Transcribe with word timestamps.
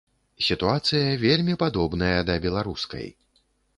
Сітуацыя 0.45 1.11
вельмі 1.25 1.53
падобная 1.65 2.17
да 2.31 2.39
беларускай. 2.47 3.07